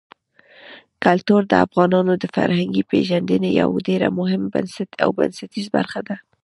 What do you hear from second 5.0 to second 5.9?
او بنسټیزه